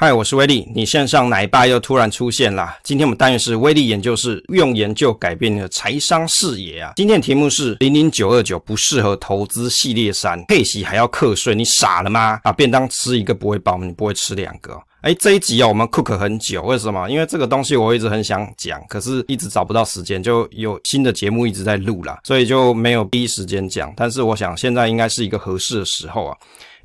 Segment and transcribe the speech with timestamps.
[0.00, 2.78] 嗨，我是威力，你线上奶爸又突然出现啦。
[2.84, 6.92] 今天我们单元是威力研究室，用研究改变你的财商视野啊。
[6.94, 12.38] 今天的题目是零零九二九不适合投资系列三，配息还要课税，你傻了吗？
[12.44, 14.80] 啊，便当吃一个不会饱，你不会吃两个。
[15.00, 17.08] 哎，这一集啊，我们 cook 很久，为什么？
[17.10, 23.92] 因为这个东西我一直很想讲，可是一直找不到时间，就有新的节目一直在录啦，所以就没有第一时间讲。
[23.96, 26.36] 但是我想现在应该是一个合适的时候啊。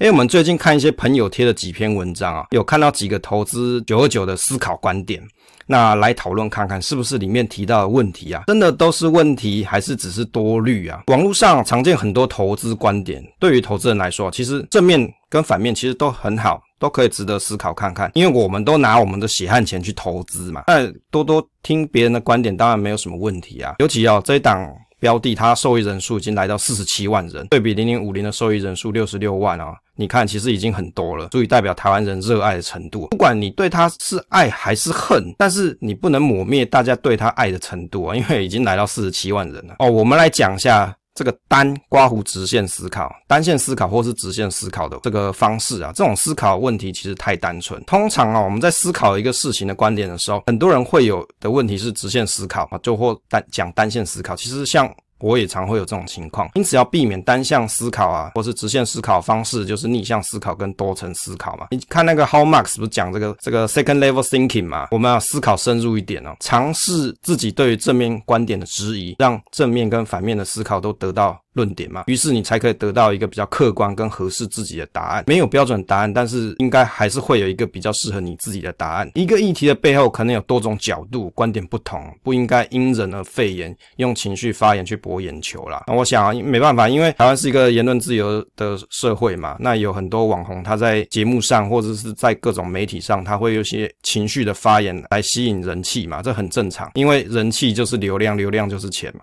[0.03, 5.23] 因为我们最近看一些朋友贴的几篇文章啊，有看到几个投资九二九的思考观点，
[5.65, 11.03] 那来讨论看看是不是里面提到的问题啊，真的都是问题，还是只是多虑啊？
[11.07, 18.11] 网络上常见很多投资观点，对于投资人来说，其实正面跟反面其实都很好，都可以值得思考看看。
[18.13, 23.75] 因为我们都拿我们的血汗钱去投资嘛，那多多听别人的观点当然没有什么问题啊。
[23.79, 24.69] 尤其啊，这一档。
[24.99, 33.07] 标的它受益人数已经来到四十七万人，对比零零五零的受益人数六十六万啊，你看其实已经很多了，足以代表台湾人热爱的程度。
[33.07, 39.89] 不管你对他是爱还是恨，但是你不能抹灭大家对他爱的程度啊，因为已经来到四十七万人了哦。
[39.89, 47.79] 我们来讲一下这个单刮胡直线思考、单线思考或是直线思考的这个方式啊，这种思考问题其实太单纯。
[47.83, 54.35] 通常啊，我们在思考一个事情的观点的时候，很多人会有的问题是直线思考啊，就或单讲单线思考。
[54.35, 61.67] 其实像我也常会有这种情况，因此要避免单向思考啊，或是直线思考方式，就是逆向思考跟多层思考嘛。
[61.71, 64.87] 你看那个 How Mark 是不是讲这个这个 second level thinking 嘛？
[64.91, 75.23] 我们要思考深入一点哦，尝试自己对于正面观点的质疑，让正面跟反面的思考都得到论点嘛，于是你才可以得到一个比较客观跟合适自己的答案。
[75.27, 79.09] 没有标准答案，但是应该还是会有一个比较适合你自己的答案。
[79.13, 85.83] 一个议题的背后可能有多种角度，观点不同，不应该因人而废言，用情绪发言去博眼球啦。
[85.87, 99.21] 那我想啊，没办法，因为台湾是一个言论自由的社会嘛，那有很多网红他在节目上或者是在各种媒体上，他会有些情绪的发言来吸引人气嘛，这很正常，因为人气就是流量，流量就是钱嘛。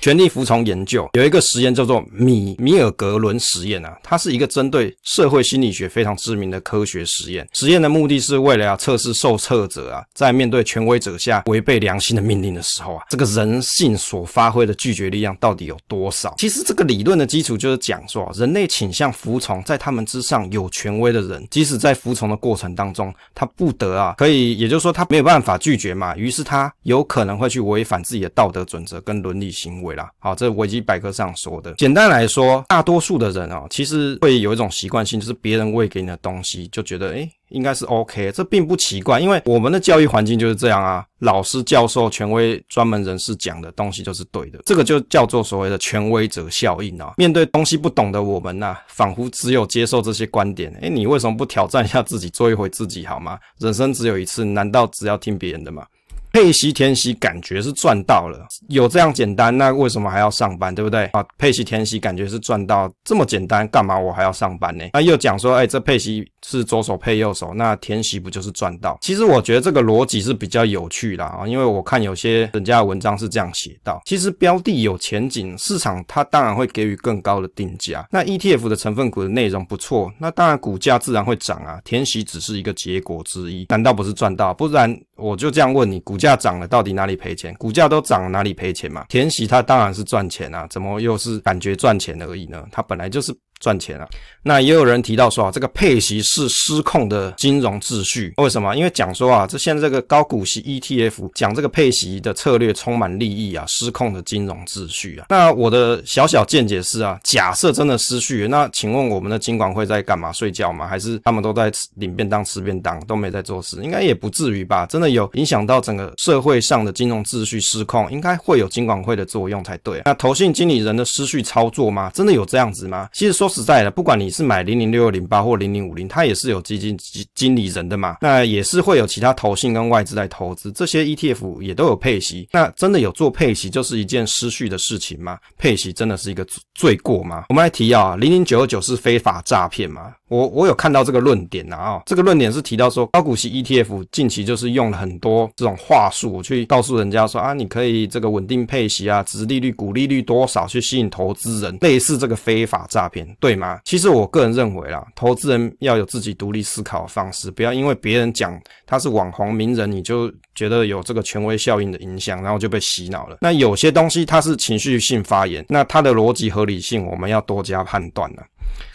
[0.00, 7.46] 全力服从研究有一个实验叫做米米尔格伦实验啊，它是一个针对社会心理学非常知名的科学实验。
[7.52, 16.34] 实验的目的是为了要测试受测者啊，在面对权威者下违背良心的命令的时候啊，这个人性所发挥的拒绝力量到底有多少？
[16.38, 29.89] 其实这个理论的基础就是讲说，人类倾向服从在他们之上有权威的人，即使在服从的过程当中，他不得啊，可以，也就是说他没有办法拒绝嘛，于是他有可能会去违反自己的道德准则跟伦理行为。
[30.18, 31.72] 好，这是维基百科上说的。
[31.74, 41.04] 简单来说，大多数的人啊，其实会有一种习惯性，就是别人喂给你的东西，就觉得诶应该是 OK，这并不奇怪，因为我们的教育环境就是这样啊。
[41.18, 47.12] 老师、教授、权威、专门人士讲的东西就是对的，这个就叫做所谓的权威者效应啊。
[47.18, 50.72] 面对东西不懂的我们呐，仿佛只有接受这些观点。
[50.80, 53.38] 诶，你为什么不挑战一下自己，做一回自己好吗？
[53.58, 55.84] 人生只有一次，难道只要听别人的吗？
[56.32, 61.24] 配息填息感觉是赚到了，有这样简单，那为什么还要上班，对不对啊？
[61.36, 64.84] 配息填息感觉是赚到这么简单，干嘛我还要上班呢？
[64.92, 68.96] 那又讲说，哎，这配息是左手配右手，那填息不就是赚到？
[69.00, 78.06] 其实我觉得这个逻辑是比较有趣啦啊，因为我看有些人家的文章是这样写到，其实标的有前景，市场它当然会给予更高的定价。
[78.10, 81.80] 那 ETF 的成分股的内容不错，那当然股价自然会涨啊。
[81.84, 84.54] 填息只是一个结果之一，难道不是赚到？
[84.54, 87.54] 不然我就这样问你，股价涨了，到底哪里赔钱？
[87.54, 89.04] 股价都涨了，哪里赔钱嘛？
[89.08, 92.64] 填息它当然是赚钱啊，怎么又是感觉赚钱而已呢？
[92.72, 93.32] 它本来就是。
[93.60, 94.08] 赚钱啊！
[94.42, 98.32] 那也有人提到说啊，这个配息是失控的金融秩序。
[98.38, 98.74] 为什么？
[98.74, 105.26] 因为讲说啊，这现在这个高股息 ETF 讲这个配息的策略充满利益啊，失控的金融秩序啊。
[105.28, 110.32] 那我的小小见解是啊，假设真的失序，那请问我们的金管会在干嘛？
[110.32, 110.88] 睡觉吗？
[110.88, 113.76] 还是他们都在领便当、吃便当，都没在做事？
[113.82, 114.86] 应该也不至于吧？
[114.86, 120.00] 真的有影响到整个社会上的金融秩序失控，应该会有金管会的作用才对。
[120.06, 122.10] 那投信经理人的失序操作吗？
[122.14, 123.06] 真的有这样子吗？
[123.12, 123.49] 其实说。
[123.50, 126.98] 实在的，不管你是买零零六二零八或零零五零，它也是有基金
[127.34, 135.38] 经理人的嘛，那也是会有其他投信跟外资来投资，这些 ETF 也都有配息，那真的有做配息就是一件失序的事情吗？
[135.58, 137.44] 配息真的是一个罪过吗？
[137.48, 140.14] 我们来提啊，零零九二九是非法诈骗吗？
[140.30, 153.80] 我我有看到这个论点呐啊，这个论点是提到说高股息 ETF 近期就是用了很多这种话术去告诉人家说啊，你可以这个稳定配息啊，殖利率、股利率多少去吸引投资人，类似这个非法诈骗，对吗？
[153.84, 158.56] 其实我个人认为啦，投资人要有自己独立思考的方式，不要因为别人讲
[158.86, 163.38] 他是网红名人，你就觉得有这个权威效应的影响，然后就被洗脑了。
[163.40, 168.44] 那有些东西它是情绪性发言，那它的逻辑合理性我们要多加判断了。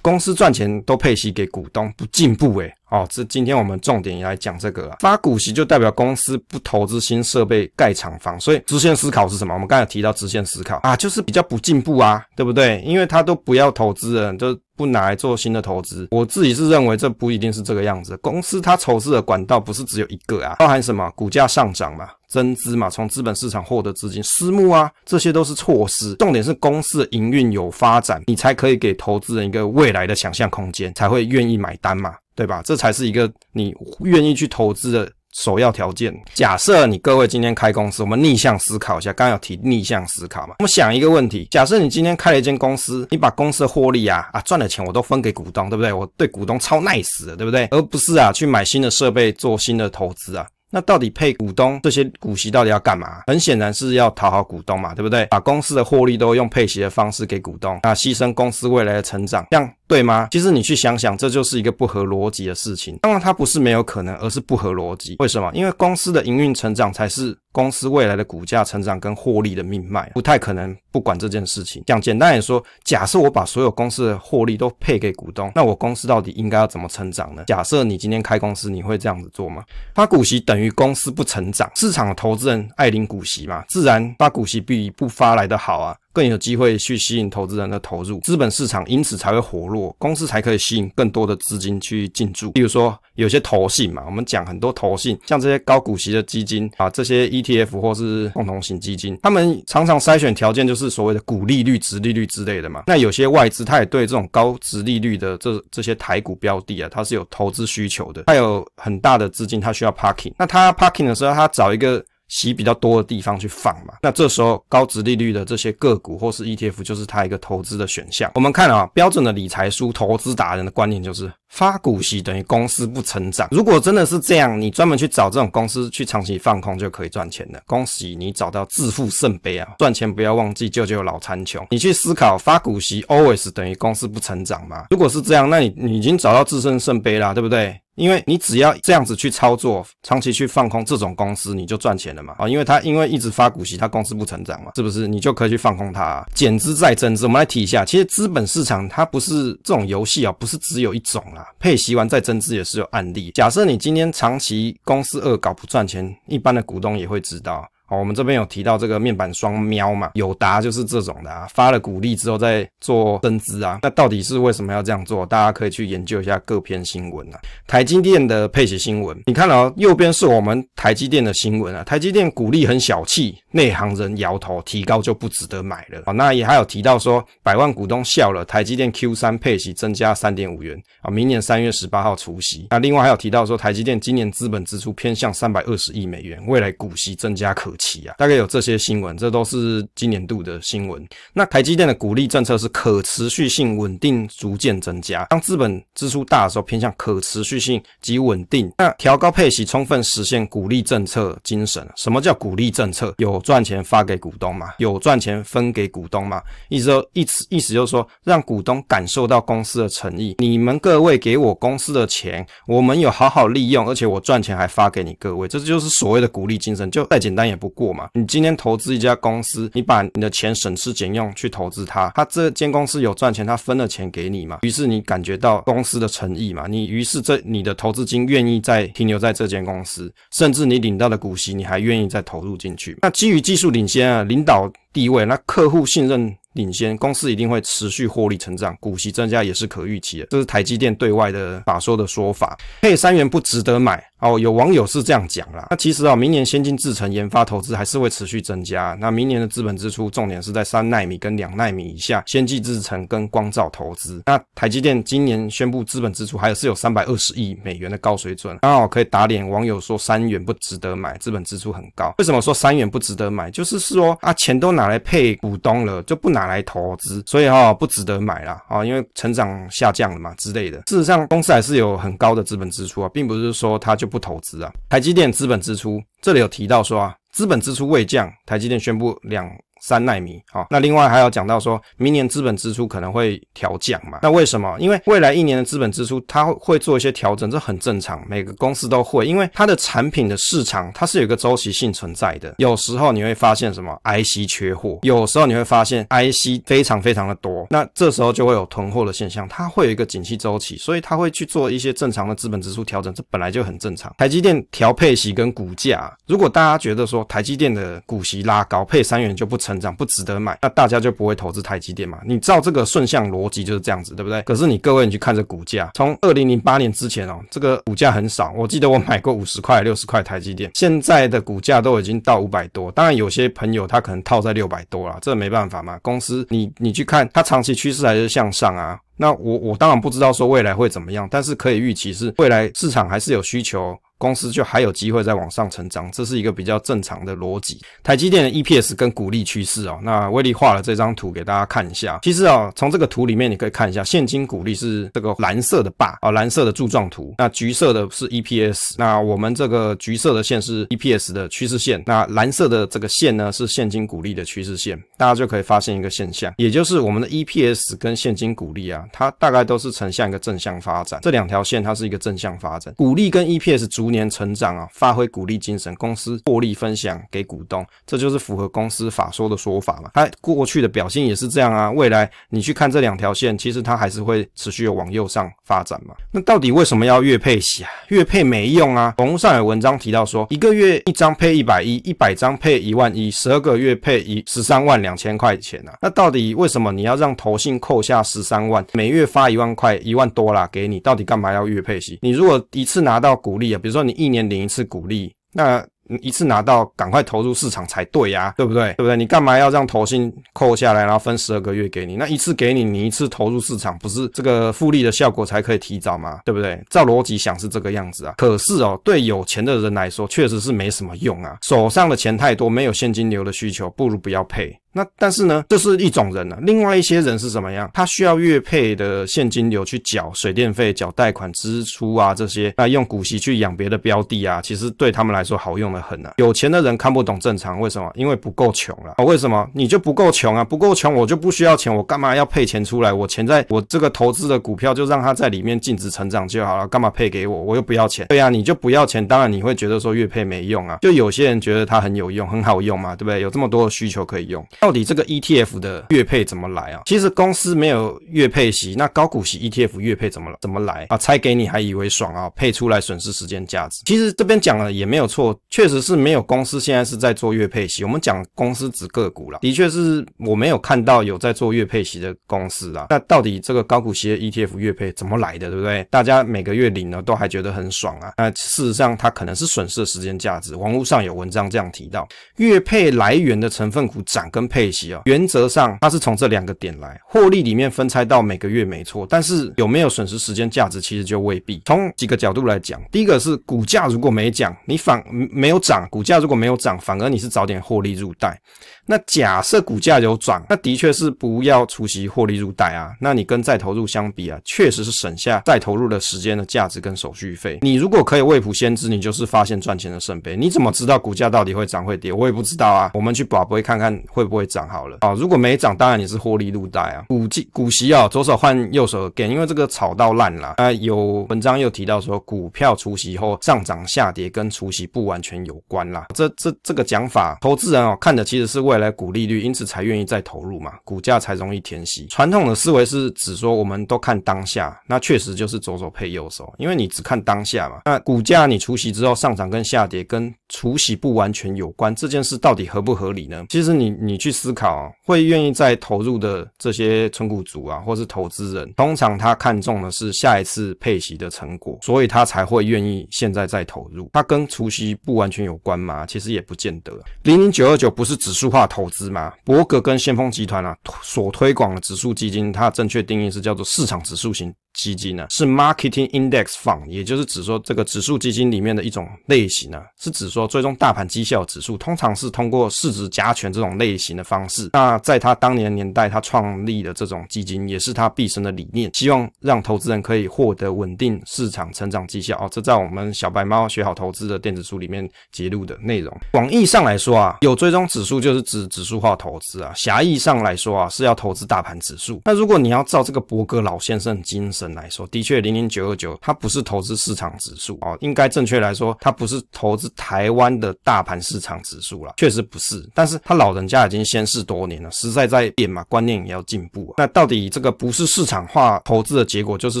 [0.02, 2.72] 公司赚钱都配息给股东，不进步诶。
[2.90, 9.54] 哦，这今天我们重点也来讲这个啊，发股息就代表公司不投资新设备盖厂房，所以直线思考是什么？
[9.54, 12.82] 我们刚才提到直线思考啊，就是比较不进步啊，对不对？
[12.84, 16.08] 因为他都不要投资了，就不拿来做新的投资。
[16.10, 21.08] 我自己是认为这不一定是这个样子，公司它筹资的管道不是只有一个啊，包含什么？
[21.14, 22.10] 股价上涨嘛。
[22.32, 26.14] 增资嘛，从资本市场获得资金，私募啊，这些都是措施。
[26.14, 32.62] 重点是公司的营运有发展，你才可以给投资人一个未来的想象空间，才会愿意买单嘛，对吧？
[32.64, 36.14] 这才是一个你愿意去投资的首要条件。
[36.32, 40.54] 假设你各位今天开公司，我们逆向思考一下，刚刚有提逆向思考嘛？
[40.60, 45.92] 我们想一个问题：假设你今天开了一间公司，你把公司的获利啊啊赚的钱我都分给股东，对不对？
[45.92, 47.66] 我对股东超 nice 的，对不对？
[47.66, 50.46] 而不是啊去买新的设备做新的投资啊。
[50.74, 53.20] 那到底配股东这些股息到底要干嘛？
[53.26, 55.26] 很显然是要讨好股东嘛，对不对？
[55.26, 60.26] 把公司的获利都用配息的方式给股东，那，牺牲公司未来的成长，这样对吗？
[60.30, 62.98] 其实你去想想，这就是一个不合逻辑的事情。
[63.02, 65.16] 当然，它不是没有可能，而是不合逻辑。
[65.18, 65.50] 为什么？
[65.52, 71.82] 因为公司的营运成长才是公司未来的股价成长跟获利的命脉，不太可能不管这件事情。
[71.86, 77.44] 讲简单点说，假设我把所有公司的获利都配给股东，那我公司到底应该要怎么成长呢？
[77.46, 79.62] 假设你今天开公司，你会这样子做吗？
[79.94, 85.94] 发股息等于公司不成长，市场的投资人爱领股息嘛，自然发股息比不发来的好啊。
[86.12, 92.52] 更有机会去吸引投资人的投入，资本市场因此才会活络，公司才可以吸引更多的资金去进驻。
[92.54, 102.84] 例如说，有些投信嘛，我们讲很多投信，像这些高股息的基金啊，这些 ETF 或是共同型基金，他们常常筛选条件就是所谓的股利率、殖利率之类的嘛。
[102.86, 110.32] 那有些外资，他也对这种高殖利率的这这些台股标的啊，它是有投资需求的，它有很大的资金，它需要 parking。
[110.38, 112.04] 那它 parking 的时候，它找一个。
[112.32, 118.32] 息比较多的地方去放嘛，那这时候高殖利率的这些个股或是 ETF 就是它一个投资的选项。
[118.34, 123.46] 我们看啊，标准的理财书投资达人的观念就是发股息等于公司不成长。
[123.50, 127.60] 如果真的是这样，你专门去找这种公司去长期放空就可以赚钱了。
[127.66, 129.68] 恭喜你找到致富圣杯啊！
[129.78, 131.66] 赚钱不要忘记救救老残穷。
[131.70, 134.86] 你去思考发股息 always 等于公司不成长吗？
[134.90, 137.78] 如果是这样，那你你已经找到致胜圣杯啦，对不对？
[137.94, 142.34] 因为你只要这样子去操作，长期去放空这种公司，你就赚钱了嘛。
[142.38, 145.06] 啊，因为他因为一直发股息，他公司不成长嘛，是不是？
[145.06, 147.26] 你就可以去放空它，减资再增资。
[147.26, 153.30] 我们来提一下，其实资本市场它不是这种游戏啊，不是只有一种啦，配息完再增资也是有案例。
[153.32, 157.68] 假设你今天长期公司恶搞不赚钱，一般的股东也会知道。
[157.92, 165.26] 哦，我们这边有提到这个面板双喵嘛，友达就是这种的啊，发了股利之后再做增资啊，那到底是为什么要这样做？
[165.26, 167.38] 大家可以去研究一下各篇新闻啊。
[167.66, 176.00] 台积电的配息新闻，你看哦，右边是我们台积电的新闻啊，台积电股利很小气，内行人摇头，提高就不值得买了。
[176.06, 182.68] 啊，那也还有提到说，百万股东笑了，台积电 Q 三配息增加三点五元啊，明年三月十八号除息。
[182.70, 187.70] 那另外还有提到说，台积电今年资本支出偏向三百二十亿美元，未来股息增加可。
[187.82, 191.04] 期啊，大概有这些新闻，这都是今年度的新闻。
[191.32, 195.24] 那台积电的股利政策是可持续性、稳定、逐渐增加。
[195.24, 198.72] 当资本支出大的时候，偏向可持续性及稳定。
[198.78, 201.84] 那调高配息，充分实现股利政策精神。
[201.96, 203.12] 什么叫股利政策？
[203.18, 204.68] 有赚钱发给股东嘛？
[204.78, 206.40] 有赚钱分给股东嘛？
[206.68, 210.36] 意思说，意思意思就是说，让股东感受到公司的诚意。
[210.38, 216.88] 你们各位给我公司的钱，我们有好好利用，而且我赚钱还发给你各位，这就是所谓的股利精神。
[216.88, 217.71] 就再简单也不。
[217.74, 218.08] 过嘛？
[218.14, 224.58] 你今天投资一家公司，你把你的钱省吃俭用去投资它，它这间公司有赚钱，它分了钱给你嘛？
[224.62, 226.66] 于是你感觉到公司的诚意嘛？
[226.66, 232.96] 你于是这你的投资金愿意再停留在这间公司，甚至你领到的股息，你还愿意再投入进去。
[233.02, 236.36] 那基于技术领先啊，领导地位，那客户信任。
[236.54, 240.26] 领先公司一定会持续获利成长，股息增加也是可预期的。
[240.30, 242.58] 这是台积电对外的法说的说法。
[242.82, 245.66] 配三元不值得买哦，有网友是这样讲啦。
[245.70, 248.96] 那其实啊，明年先进制程研发投资还是会持续增加。
[249.00, 254.22] 那明年的资本支出重点是在三纳米跟两纳米以下先进制程跟光罩投资。
[254.26, 262.14] 那台积电今年宣布资本支出还是有三百二十亿美元的高水准，刚好可以打脸网友说三元不值得买，资本支出很高。
[262.18, 263.50] 为什么说三元不值得买？
[263.50, 266.41] 就是说啊，钱都拿来配股东了，就不拿。
[266.42, 270.78] 拿来投资，所以哈不值得买啦啊，因为成长下降了嘛之类的。
[270.86, 274.72] 事实上，公司还是有很高的资本支出啊，并不是说它就不投资啊。
[274.88, 279.48] 台积电资本支出这里有提到说啊，资本支出未降，台积电宣布两
[279.82, 280.40] 三奈米。
[280.50, 284.20] 好，那另外还有讲到说明年资本支出可能会调降嘛？
[284.22, 284.76] 那为什么？
[284.78, 292.54] 因为未来一年的资本支出它会做一些调整，这很正常，每个公司都会，因为它的产品的市场它是有一个周期性存在的。
[292.58, 304.14] 有时候你会发现什么 IC 缺货，有时候你会发现 IC 非常非常的多，那这时候就会有囤货的现象，它会有一个景气周期，所以它会去做一些正常的资本支出调整，这本来就很正常。
[304.18, 312.18] 台积电调配息跟股价，如果大家觉得说台积电的股息拉高，配三元就不成长，不值得买，那大家就不会投资台积电嘛？
[312.24, 314.42] 你照这个顺向逻辑就是这样子，对不对？
[314.42, 322.90] 可是你各位，你去看这股价，从二零零八年之前哦，这个股价很少，我记得我买过五十块、六十块台积电，现在的股价都已经到五百多。
[322.92, 325.98] 当然，有些朋友他可能套在六百多了，这没办法嘛。
[326.02, 328.98] 公司你你去看，它长期趋势还是向上啊。
[329.16, 333.96] 那我我当然不知道说未来会怎么样，但是可以预期是未来市场还是有需求。
[334.22, 337.80] 公司就还有机会再往上成长，这是一个比较正常的逻辑。
[338.04, 342.20] 台积电的 EPS 跟股利趋势哦，那威力画了这张图给大家看一下。
[342.22, 347.34] 其实啊、哦，从这个图里面你可以看一下，现金股利是这个蓝色的 bar 啊，蓝色的柱状图。
[347.36, 354.96] 那橘色的是 EPS，那我们这个橘色的线是 EPS 的趋势线，那蓝色的这个线呢是现金股利的趋势线。
[355.16, 361.18] 大家就可以发现一个现象，也就是我们的 EPS 跟现金股利啊，它大概都是呈现一个正向发展。
[361.22, 370.10] 这两条线它是一个正向发展，股利跟 EPS 逐年成长啊，发挥鼓励精神，公司获利分享给股东，这就是符合公司法说的说法嘛。
[370.14, 376.14] 它过去的表现也是这样啊，未来你去看这两条线，其实它还是会持续的往右上发展嘛。
[376.30, 377.90] 那到底为什么要月配息啊？
[378.08, 379.14] 月配没用啊。
[379.18, 385.94] 网络上有文章提到说，一个月一张配一百一，一百张配一万一，十二个月配一十三万两千块钱啊。
[386.02, 391.00] 那到底为什么你要让投信扣下十三万，每月发一万块，一万多啦给你？
[391.00, 392.18] 到底干嘛要月配息？
[392.20, 394.42] 你如果一次拿到股利啊，比如说你一年。
[394.42, 395.82] 领一次股利，那
[396.20, 398.88] 一次拿到，赶快投入市场才对呀，对不对？
[398.94, 399.16] 对不对？
[399.16, 402.16] 你干嘛要让投信扣下来，然后分十二个月给你？
[402.16, 406.40] 那一次给你，你一次投入市场，不是这个复利的效果才可以提早吗？
[406.44, 406.82] 对不对？
[406.90, 408.34] 照逻辑想是这个样子啊。
[408.36, 411.56] 可是哦，对有钱的人来说，确实是没什么用啊。
[411.62, 414.76] 手上的钱太多，没有现金流的需求，不如不要配。
[414.92, 417.90] 那但是呢，这是一种人呢、另外一些人是怎么样？
[417.94, 426.34] 他需要月配的现金流去缴水电费、缴贷款支出啊，这些那用股息去养别的标的啊，其实对他们来说好用的很啊。
[426.36, 428.10] 有钱的人看不懂正常，为什么？
[428.14, 429.24] 因为不够穷了啊。
[429.24, 429.68] 为什么？
[429.74, 430.62] 你就不够穷啊？
[430.62, 433.12] 不够穷，我就不需要钱，我干嘛要配钱出来？
[433.12, 437.62] 我钱在我这个投资的股票，就让它在里面净值成长就好了，干嘛配给我？
[437.62, 438.26] 我又不要钱。
[438.28, 440.98] 对啊，你就不要钱，当然你会觉得说月配没用啊。
[441.00, 443.40] 就有些人觉得它很有用，很好用嘛，对不对？
[443.40, 444.64] 有这么多的需求可以用。
[444.82, 447.02] 到底这个 ETF 的月配怎么来啊？
[447.06, 451.16] 其实公司没有月配息，那高股息 ETF 月配怎么怎么来啊？
[451.16, 452.50] 拆给你还以为爽啊？
[452.56, 454.02] 配出来损失时间价值。
[454.04, 458.02] 其实这边讲了也没有错，确实是没有公司现在是在做月配息。
[458.02, 463.06] 我们讲公司指个股啦，的确是我没有看到有在做月配息的公司啦。
[463.10, 466.04] 那到底这个高股息的 ETF 月配怎么来的，对不对？
[466.10, 468.32] 大家每个月领了都还觉得很爽啊？
[468.36, 470.74] 那事实上它可能是损失的时间价值。
[470.74, 475.20] 网络上有文章这样提到，月配来源的成分股涨跟配息啊。
[475.26, 481.82] 原则上，它是从这两个点来获利里面分拆到每个月没错，但是有没有损失时间价值，其实就未必。
[481.84, 488.58] 从几个角度来讲，第一个是股价如果没涨，你反没有涨，股价如果没有涨，反而你是早点获利入袋。
[489.04, 493.12] 那假设股价有涨，那的确是不要除息获利入袋啊。
[493.20, 497.78] 那你跟再投入相比啊，确实是省下再投入的时间的价值跟手续费。
[497.82, 500.56] 你如果可以未卜先知，你就是发现赚钱的圣杯。
[500.56, 502.32] 你怎么知道股价到底会涨会跌？
[502.32, 503.10] 我也不知道啊。
[503.14, 505.32] 我们去保不会看看会不会涨好了啊。
[505.32, 507.24] 如果没涨，当然你是获利入袋啊。
[507.28, 510.92] 股息股息啊，左手换右手给，因为这个炒到烂了啊。
[510.92, 516.26] 有文章又提到说，股票除息后上涨下跌跟除息不完全有关啦。
[516.34, 522.26] 这这这个讲法，投资人哦看的其实是未来股利率，因此才愿意再投入嘛，股价才容易填息。
[522.28, 528.02] 传统的思维是指说，我们都看当下，那确实就是左手配右手，因为你只看当下嘛。
[528.04, 533.64] 那股价你除息之后上涨跟下跌，跟除息不完全有关，这件事到底合不合理呢？
[533.68, 544.28] 其实你你去思考，会愿意再投入的这些存股族啊，或是投资人，通常他看中的是下一次配息的成果，所以他才会愿意现在再投入。
[544.32, 546.26] 它跟除息不完全有关吗？
[546.26, 547.12] 其实也不见得。
[547.42, 548.82] 零零九二九不是指数化。
[548.92, 564.90] 投资吗，伯格跟先锋集团啊所推广的指数基金，它正确定义是叫做市场指数型基金呢，是 Marketing Index Fund，也就是指说这个指数基金里面的一种类型呢，是指说追踪大盘绩效指数，通常是通过市值加权这种类型的方式。
[564.92, 572.56] 那在他当年年代，他创立的这种基金，也是他毕生的理念，希望让投资人可以获得稳定市场成长绩效。
[572.58, 576.36] 哦，这在我们小白猫学好投资的电子书里面揭露的内容。
[576.52, 582.42] 广义上来说啊，有追踪指数就是指指数化投资啊；狭义上来说啊，是要投资大盘指数。
[582.44, 593.06] 那如果你要照这个伯格老先生精神，来说，的确，零零九二九它不是投资市场指数哦，应该正确来说，它不是投资台湾的大盘市场指数了，确实不是。
[593.14, 597.14] 但是他老人家已经先逝多年了，时代在变嘛，观念也要进步啊。
[597.18, 600.00] 那到底这个不是市场化投资的结果，就是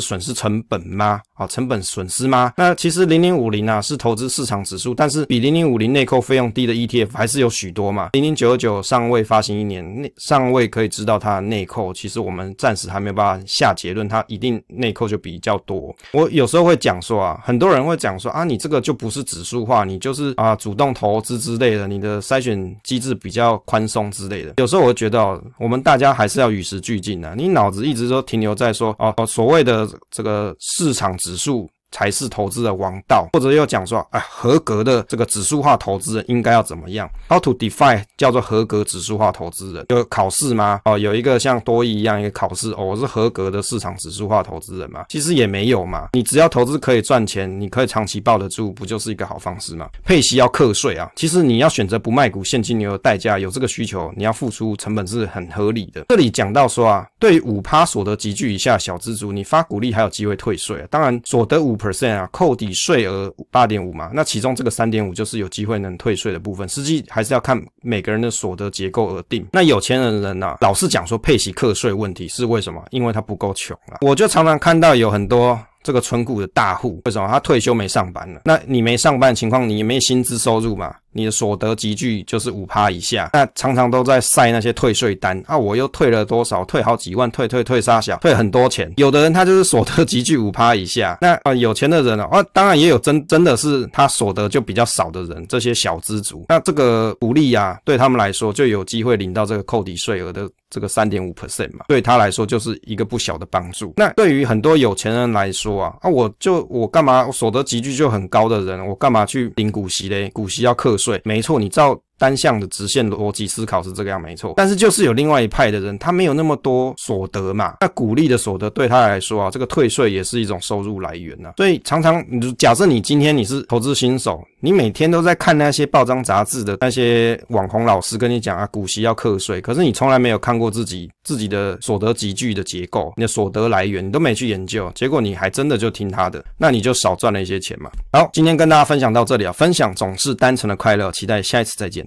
[0.00, 1.20] 损失成本吗？
[1.42, 2.52] 啊，成本损失吗？
[2.56, 8.10] 那其实零零五零啊是投资市场指数，但是比零零五零内扣费用低的 ETF 还是有许多嘛。
[8.12, 14.62] 零零九二九尚未发行一年，内尚未可以知道它的内扣，其实我们暂时还没有办法下结论，它一定。
[14.68, 24.54] 内扣就比较多，我有时候会讲说啊，很多人会讲说啊，你这个就不是指数化，你就是啊主动投资之类的，你的筛选机制比较宽松之类的。
[24.58, 39.86] 有时候我觉得，我们大家还是要与时俱进的，你脑子一直都停留在说哦，所谓的这个市场指指数才是投资的王道，或者又讲说，哎，合格的这个指数化投资人应该要怎么样？How to define 叫做合格指数化投资人？
[39.90, 40.80] 有考试吗？
[40.86, 45.04] 哦，有一个像多益一样一个考试哦，我是合格的市场指数化投资人吗？
[45.10, 49.86] 其实也没有嘛，你只要投资可以赚钱，你可以长期抱得住，不就是一个好方式吗？
[50.02, 56.06] 配息要课税啊，其实你要选择不卖股现金流的代价，有这个需求，你要付出成本是很合理的。
[56.08, 61.76] 这里讲到说啊，对于五趴所得级距以下小资族，你发股利还有机会退税啊，当然所得五。
[61.82, 69.44] Percent 啊，扣抵税额八点五嘛，那其中这个三点五就是有机会能退税的部分，实际还是要看每个人的所得结构而定。
[69.52, 72.82] 那有钱人的人呢、啊，老是讲说配息课税问题是为什么？
[72.90, 73.98] 因为他不够穷啊。
[74.02, 75.58] 我就常常看到有很多。
[75.84, 78.42] 这个存股的大户，为什么他退休没上班了？
[78.44, 80.94] 那你没上班的情况，你也没薪资收入嘛？
[81.12, 85.56] 你的所得集聚就是五趴以下，那常常都在晒那些退税单啊！
[85.56, 86.64] 我又退了多少？
[86.64, 88.92] 退好几万，退退退杀小，退很多钱。
[88.96, 100.48] 有的人他就是所得集聚五趴以下，那啊有钱的人啊，啊当然也有真真的是他所得就比较少的人，这些小资族，那这个股利啊，对他们来说就有机会领到这个扣抵税额的。
[100.72, 103.92] 这个三点五 percent 嘛，对他来说就是一个不小的帮助。
[103.94, 110.30] 那对于很多有钱人来说啊，啊，我就我干嘛我所得集聚就很高的人，我干嘛去领股息嘞？
[110.30, 112.00] 股息要课税，没错，你照。
[112.18, 114.54] 单向的直线逻辑思考是这个样，没错。
[114.56, 122.24] 但是就是有另外一派的人，他没有那么多所得嘛，那股利的所得对他来说啊，这个退税也是一种收入来源呐、所以常常，
[122.56, 137.90] 假设你今天你是投资新手，你每天都在看那些报章杂志的那些网红老师跟你讲啊，股息要课税，可是你从来没有看过自己自己的所得集聚的结构，你的所得来源你都没去研究，结果你还真的就听他的，那你就少赚了一些钱嘛。
[138.12, 142.00] 好，今天跟大家分享到这里啊，分享总是单纯的快乐，期待下一次再见。